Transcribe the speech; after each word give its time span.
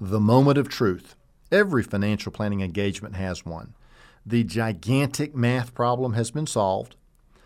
The 0.00 0.20
moment 0.20 0.58
of 0.58 0.68
truth. 0.68 1.16
Every 1.50 1.82
financial 1.82 2.30
planning 2.30 2.60
engagement 2.60 3.16
has 3.16 3.46
one. 3.46 3.72
The 4.26 4.44
gigantic 4.44 5.34
math 5.34 5.72
problem 5.72 6.12
has 6.12 6.30
been 6.30 6.46
solved. 6.46 6.96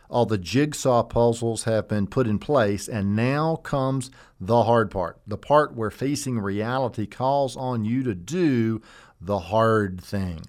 All 0.09 0.27
the 0.27 0.37
jigsaw 0.37 1.05
puzzles 1.05 1.63
have 1.63 1.87
been 1.87 2.09
put 2.09 2.27
in 2.27 2.41
place, 2.41 2.89
and 2.89 3.15
now 3.15 3.55
comes 3.55 4.11
the 4.41 4.65
hard 4.65 4.91
part 4.91 5.21
the 5.29 5.39
part 5.39 5.77
where 5.77 5.93
facing 5.93 6.41
reality 6.41 7.07
calls 7.07 7.57
on 7.57 7.85
you 7.85 8.03
to 8.03 8.17
do 8.17 8.83
the 9.21 9.39
hard 9.39 10.01
thing. 10.01 10.41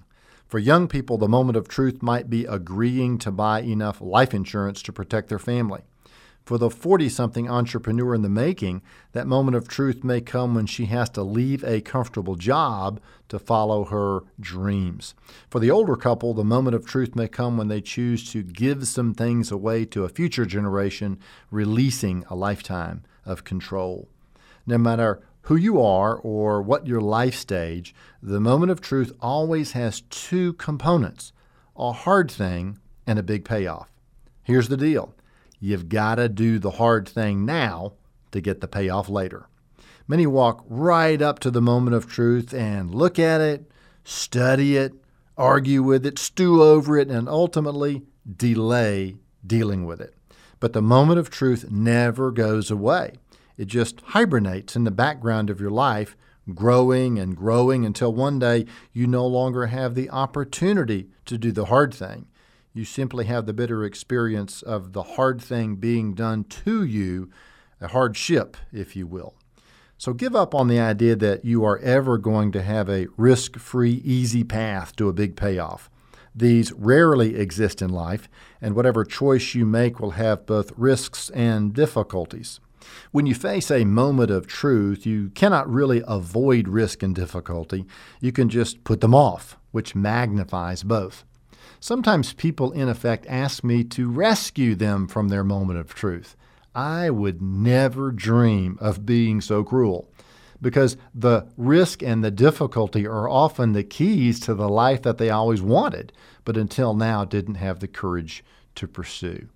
For 0.48 0.58
young 0.58 0.88
people, 0.88 1.20
the 1.20 1.28
moment 1.28 1.56
of 1.56 1.68
truth 1.68 2.02
might 2.02 2.32
be 2.32 2.46
agreeing 2.46 3.20
to 3.20 3.32
buy 3.32 3.62
enough 3.62 4.02
life 4.02 4.34
insurance 4.34 4.82
to 4.84 4.92
protect 4.92 5.30
their 5.30 5.38
family. 5.38 5.84
For 6.44 6.58
the 6.58 6.70
40 6.70 7.08
something 7.10 7.50
entrepreneur 7.50 8.16
in 8.16 8.24
the 8.24 8.30
making, 8.30 8.82
that 9.12 9.28
moment 9.28 9.56
of 9.56 9.68
truth 9.68 10.04
may 10.04 10.22
come 10.22 10.56
when 10.56 10.66
she 10.66 10.86
has 10.86 11.10
to 11.12 11.24
leave 11.24 11.64
a 11.64 11.82
comfortable 11.82 12.36
job 12.36 13.00
to 13.30 13.38
follow 13.38 13.86
her 13.86 14.24
dreams. 14.40 15.14
For 15.50 15.60
the 15.60 15.72
older 15.72 15.96
couple, 15.96 16.34
the 16.34 16.44
moment 16.44 16.76
of 16.76 16.86
truth 16.86 17.16
may 17.16 17.28
come 17.28 17.58
when 17.58 17.68
they 17.68 17.82
choose 17.82 18.30
to 18.32 18.42
give 18.42 18.88
some 18.88 19.14
things 19.14 19.52
away 19.52 19.86
to 19.86 20.04
a 20.04 20.10
future 20.10 20.46
generation, 20.46 21.20
releasing 21.52 22.26
a 22.30 22.36
lifetime 22.36 23.04
of 23.24 23.44
control. 23.44 24.10
No 24.66 24.78
matter 24.78 25.22
who 25.44 25.56
you 25.56 25.82
are 25.82 26.16
or 26.18 26.62
what 26.62 26.88
your 26.88 27.02
life 27.02 27.36
stage, 27.36 27.94
the 28.22 28.40
moment 28.40 28.72
of 28.72 28.82
truth 28.82 29.12
always 29.22 29.74
has 29.74 30.02
two 30.10 30.54
components 30.54 31.34
a 31.78 31.92
hard 31.92 32.30
thing 32.30 32.78
and 33.08 33.18
a 33.18 33.24
big 33.24 33.46
payoff. 33.46 33.90
Here's 34.44 34.68
the 34.68 34.78
deal 34.78 35.14
You've 35.64 35.90
got 35.90 36.16
to 36.16 36.28
do 36.28 36.58
the 36.58 36.72
hard 36.72 37.08
thing 37.08 37.46
now 37.46 37.94
to 38.32 38.42
get 38.42 38.62
the 38.62 38.68
payoff 38.68 39.08
later. 39.08 39.46
Many 40.08 40.26
walk 40.26 40.66
right 40.68 41.22
up 41.22 41.38
to 41.40 41.52
the 41.52 41.62
moment 41.62 41.96
of 41.96 42.08
truth 42.08 42.52
and 42.52 42.94
look 42.94 43.20
at 43.20 43.40
it, 43.40 43.72
study 44.04 44.76
it, 44.76 44.94
argue 45.38 45.84
with 45.84 46.04
it, 46.06 46.18
stew 46.18 46.64
over 46.64 46.98
it, 46.98 47.10
and 47.10 47.30
ultimately 47.30 48.02
delay 48.38 49.16
dealing 49.46 49.86
with 49.86 50.02
it. 50.02 50.16
But 50.60 50.74
the 50.74 50.82
moment 50.82 51.20
of 51.20 51.30
truth 51.30 51.70
never 51.70 52.32
goes 52.32 52.72
away. 52.72 53.14
It 53.56 53.66
just 53.66 54.02
hibernates 54.02 54.76
in 54.76 54.84
the 54.84 54.92
background 54.92 55.52
of 55.52 55.62
your 55.62 55.70
life, 55.70 56.18
growing 56.56 57.20
and 57.20 57.38
growing 57.38 57.86
until 57.86 58.12
one 58.12 58.40
day 58.40 58.66
you 58.92 59.06
no 59.06 59.28
longer 59.28 59.68
have 59.68 59.94
the 59.94 60.10
opportunity 60.10 61.10
to 61.26 61.38
do 61.38 61.52
the 61.52 61.66
hard 61.66 61.94
thing. 61.94 62.26
You 62.74 62.86
simply 62.86 63.26
have 63.26 63.46
the 63.46 63.54
bitter 63.54 63.84
experience 63.84 64.62
of 64.62 64.94
the 64.94 65.04
hard 65.04 65.42
thing 65.42 65.76
being 65.76 66.14
done 66.14 66.46
to 66.46 66.86
you, 66.86 67.30
a 67.82 67.90
hardship, 67.90 68.56
if 68.72 68.96
you 68.96 69.06
will. 69.06 69.34
So 69.98 70.14
give 70.14 70.36
up 70.36 70.56
on 70.56 70.68
the 70.68 70.80
idea 70.80 71.16
that 71.18 71.44
you 71.44 71.66
are 71.66 71.78
ever 71.80 72.18
going 72.18 72.52
to 72.54 72.62
have 72.62 72.90
a 72.90 73.08
risk 73.18 73.58
free, 73.58 74.02
easy 74.06 74.44
path 74.44 74.96
to 74.96 75.10
a 75.10 75.14
big 75.14 75.36
payoff. 75.36 75.90
These 76.34 76.72
rarely 76.72 77.36
exist 77.36 77.82
in 77.82 77.90
life, 77.90 78.30
and 78.62 78.74
whatever 78.74 79.04
choice 79.04 79.54
you 79.54 79.66
make 79.66 80.00
will 80.00 80.12
have 80.12 80.46
both 80.46 80.72
risks 80.78 81.30
and 81.32 81.74
difficulties. 81.74 82.62
When 83.12 83.26
you 83.26 83.36
face 83.36 83.70
a 83.70 83.84
moment 83.84 84.32
of 84.32 84.48
truth, 84.48 85.06
you 85.06 85.30
cannot 85.32 85.70
really 85.70 86.02
avoid 86.08 86.68
risk 86.68 87.04
and 87.04 87.14
difficulty. 87.14 87.86
You 88.22 88.32
can 88.32 88.50
just 88.50 88.84
put 88.86 89.02
them 89.02 89.14
off, 89.14 89.58
which 89.72 89.94
magnifies 89.94 90.84
both. 90.84 91.26
Sometimes 91.80 92.34
people, 92.34 92.72
in 92.72 92.90
effect, 92.90 93.26
ask 93.28 93.64
me 93.64 93.84
to 93.86 94.10
rescue 94.10 94.76
them 94.76 95.08
from 95.08 95.30
their 95.30 95.44
moment 95.44 95.80
of 95.80 95.94
truth. 95.94 96.36
I 96.74 97.10
would 97.10 97.42
never 97.42 98.12
dream 98.12 98.78
of 98.80 99.06
being 99.06 99.42
so 99.42 99.64
cruel 99.64 100.10
because 100.62 100.96
the 101.14 101.48
risk 101.58 102.04
and 102.04 102.24
the 102.24 102.32
difficulty 102.32 103.08
are 103.08 103.28
often 103.28 103.74
the 103.74 103.84
keys 103.84 104.40
to 104.42 104.54
the 104.54 104.70
life 104.70 105.02
that 105.02 105.18
they 105.18 105.30
always 105.30 105.62
wanted, 105.62 106.14
but 106.46 106.56
until 106.56 106.94
now 106.94 107.26
didn't 107.26 107.56
have 107.56 107.80
the 107.80 107.88
courage 107.88 108.44
to 108.76 108.88
pursue. 108.88 109.50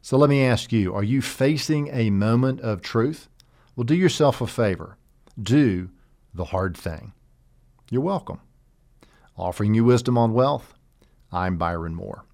So 0.00 0.16
let 0.16 0.30
me 0.30 0.44
ask 0.44 0.72
you 0.72 0.94
are 0.94 1.04
you 1.04 1.20
facing 1.20 1.88
a 1.92 2.10
moment 2.10 2.60
of 2.60 2.80
truth? 2.80 3.28
Well, 3.74 3.84
do 3.84 3.94
yourself 3.94 4.40
a 4.40 4.46
favor. 4.46 4.96
Do 5.40 5.90
the 6.32 6.46
hard 6.46 6.76
thing. 6.76 7.12
You're 7.90 8.02
welcome. 8.02 8.40
Offering 9.36 9.74
you 9.74 9.84
wisdom 9.84 10.16
on 10.16 10.32
wealth, 10.32 10.74
I'm 11.32 11.56
Byron 11.56 11.94
Moore. 11.94 12.26